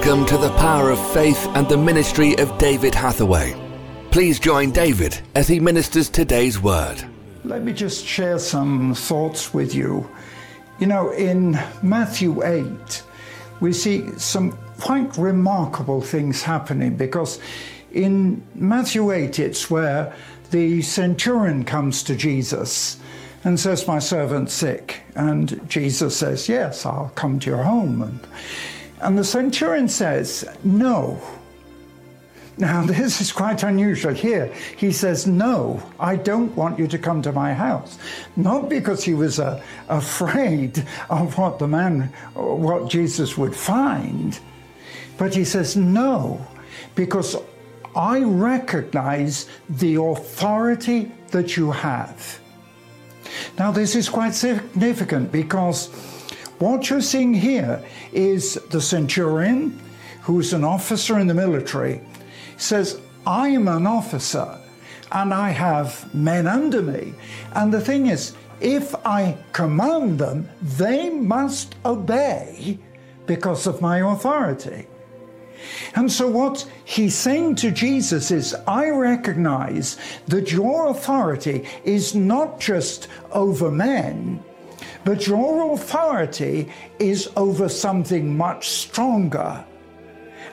[0.00, 3.54] Welcome to the power of faith and the ministry of David Hathaway.
[4.10, 7.04] Please join David as he ministers today's word.
[7.44, 10.10] Let me just share some thoughts with you.
[10.78, 11.52] You know, in
[11.82, 13.02] Matthew 8,
[13.60, 17.38] we see some quite remarkable things happening because
[17.92, 20.16] in Matthew 8, it's where
[20.50, 22.98] the centurion comes to Jesus
[23.44, 25.02] and says, My servant's sick.
[25.14, 28.00] And Jesus says, Yes, I'll come to your home.
[28.00, 28.20] And
[29.00, 31.20] and the centurion says, No.
[32.58, 34.52] Now, this is quite unusual here.
[34.76, 37.98] He says, No, I don't want you to come to my house.
[38.36, 44.38] Not because he was uh, afraid of what the man, what Jesus would find,
[45.18, 46.46] but he says, No,
[46.94, 47.36] because
[47.96, 52.40] I recognize the authority that you have.
[53.58, 55.88] Now, this is quite significant because
[56.60, 57.82] what you're seeing here
[58.12, 59.80] is the centurion,
[60.22, 62.02] who's an officer in the military,
[62.58, 64.58] says, I am an officer
[65.10, 67.14] and I have men under me.
[67.54, 72.78] And the thing is, if I command them, they must obey
[73.26, 74.86] because of my authority.
[75.94, 82.60] And so, what he's saying to Jesus is, I recognize that your authority is not
[82.60, 84.42] just over men,
[85.04, 89.64] but your authority is over something much stronger.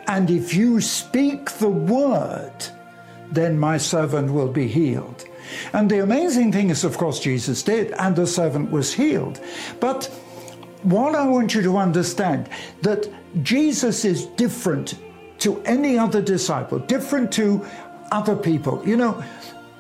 [0.08, 2.54] And if you speak the word,
[3.32, 5.26] then my servant will be healed.
[5.74, 9.40] And the amazing thing is, of course, Jesus did, and the servant was healed.
[9.80, 10.06] But
[10.84, 12.50] what I want you to understand
[12.82, 13.10] that
[13.44, 14.96] Jesus is different
[15.40, 17.66] to any other disciple, different to
[18.12, 18.82] other people.
[18.88, 19.24] You know,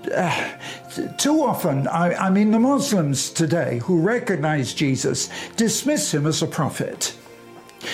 [0.10, 0.58] uh,
[1.18, 6.48] too often, I, I mean, the Muslims today who recognize Jesus dismiss him as a
[6.48, 7.16] prophet.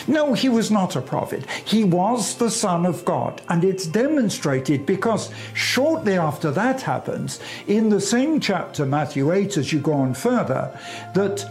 [0.08, 1.46] No, he was not a prophet.
[1.66, 3.42] He was the Son of God.
[3.50, 9.74] And it's demonstrated because shortly after that happens, in the same chapter, Matthew 8, as
[9.74, 10.78] you go on further,
[11.14, 11.46] that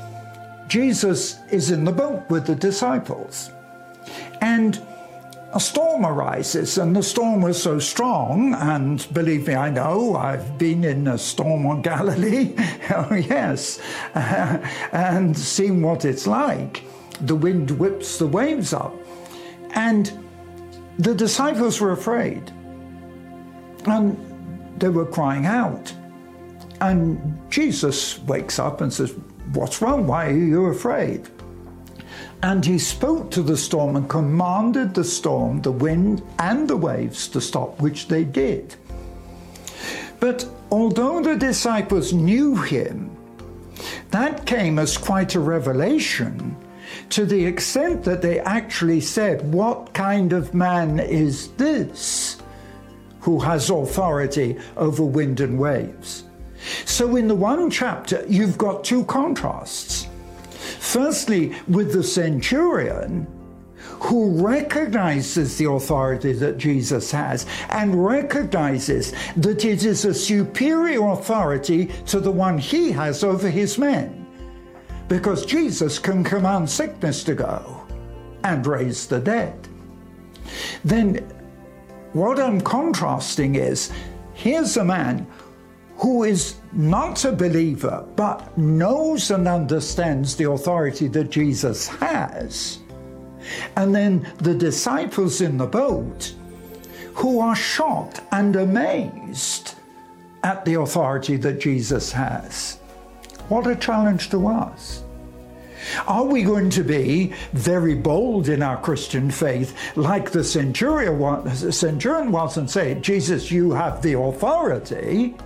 [0.69, 3.51] Jesus is in the boat with the disciples.
[4.41, 4.81] And
[5.55, 10.57] a storm arises, and the storm was so strong, and believe me, I know, I've
[10.57, 12.55] been in a storm on Galilee,
[12.91, 13.79] oh yes,
[14.15, 16.85] and seen what it's like.
[17.21, 18.95] The wind whips the waves up,
[19.75, 20.11] and
[20.99, 22.51] the disciples were afraid,
[23.87, 24.17] and
[24.79, 25.93] they were crying out.
[26.81, 29.15] And Jesus wakes up and says,
[29.53, 30.07] What's wrong?
[30.07, 31.29] Why are you afraid?
[32.43, 37.29] And he spoke to the storm and commanded the storm, the wind, and the waves
[37.29, 38.75] to stop, which they did.
[40.19, 43.17] But although the disciples knew him,
[44.11, 46.57] that came as quite a revelation
[47.11, 52.39] to the extent that they actually said, What kind of man is this
[53.21, 56.25] who has authority over wind and waves?
[56.85, 60.09] So, in the one chapter, you've got two contrasts.
[60.93, 63.27] Firstly, with the centurion,
[63.99, 71.87] who recognizes the authority that Jesus has and recognizes that it is a superior authority
[72.09, 74.27] to the one he has over his men.
[75.09, 77.87] Because Jesus can command sickness to go
[78.45, 79.57] and raise the dead.
[80.85, 81.27] Then,
[82.13, 83.91] what I'm contrasting is
[84.35, 85.27] here's a man
[86.03, 92.81] who is not a believer but knows and understands the authority that Jesus has.
[93.77, 96.35] And then the disciples in the boat
[97.15, 99.77] who are shocked and amazed
[100.43, 102.81] at the authority that Jesus has.
[103.49, 105.05] What a challenge to us.
[106.09, 112.57] Are we going to be very bold in our Christian faith, like the centurion was,
[112.57, 115.37] and say, Jesus, you have the authority?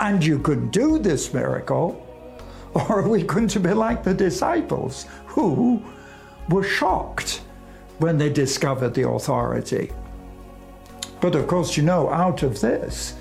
[0.00, 1.98] And you could do this miracle,
[2.74, 5.82] or are we going to be like the disciples who
[6.48, 7.42] were shocked
[7.98, 9.92] when they discovered the authority?
[11.20, 13.14] But of course, you know, out of this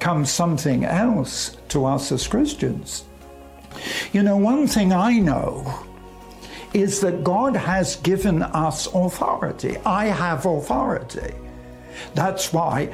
[0.00, 3.04] comes something else to us as Christians.
[4.12, 5.84] You know, one thing I know
[6.72, 9.76] is that God has given us authority.
[9.86, 11.34] I have authority.
[12.14, 12.92] That's why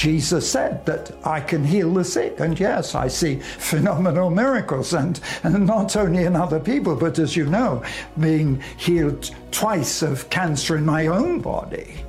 [0.00, 2.40] Jesus said that I can heal the sick.
[2.40, 7.36] And yes, I see phenomenal miracles, and, and not only in other people, but as
[7.36, 7.82] you know,
[8.18, 12.02] being healed twice of cancer in my own body.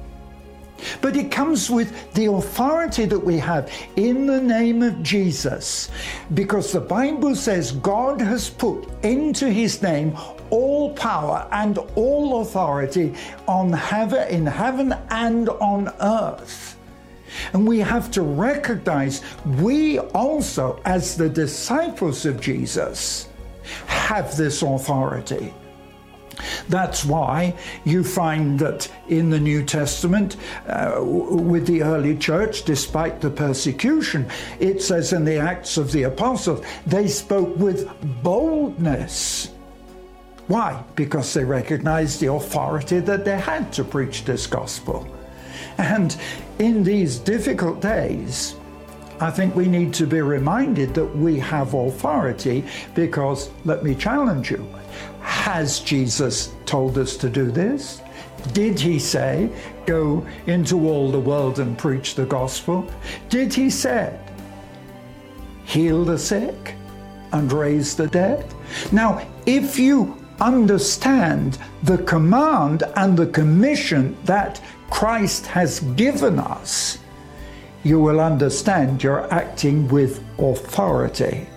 [1.01, 5.91] But it comes with the authority that we have in the name of Jesus.
[6.33, 10.15] Because the Bible says God has put into his name
[10.49, 13.15] all power and all authority
[13.49, 16.77] on heaven, in heaven and on earth.
[17.53, 23.29] And we have to recognize we also, as the disciples of Jesus,
[23.87, 25.53] have this authority.
[26.69, 27.55] That's why
[27.85, 30.37] you find that in the New Testament,
[30.67, 34.27] uh, with the early church, despite the persecution,
[34.59, 37.89] it says in the Acts of the Apostles, they spoke with
[38.23, 39.51] boldness.
[40.47, 40.83] Why?
[40.95, 45.07] Because they recognized the authority that they had to preach this gospel.
[45.77, 46.15] And
[46.59, 48.55] in these difficult days,
[49.19, 52.65] I think we need to be reminded that we have authority
[52.95, 54.67] because, let me challenge you,
[55.21, 58.01] has Jesus told us to do this?
[58.53, 59.51] Did he say,
[59.85, 62.89] go into all the world and preach the gospel?
[63.29, 64.19] Did he say,
[65.65, 66.75] heal the sick
[67.31, 68.51] and raise the dead?
[68.91, 76.99] Now, if you understand the command and the commission that Christ has given us,
[77.83, 81.47] you will understand you're acting with authority.